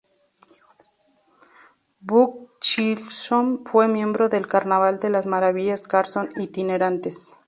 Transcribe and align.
Buck 1.99 2.57
Chisholm 2.59 3.63
fue 3.63 3.87
miembro 3.87 4.29
del 4.29 4.47
Carnaval 4.47 4.97
de 4.97 5.11
las 5.11 5.27
Maravillas 5.27 5.87
Carson 5.87 6.29
itinerantes. 6.37 7.33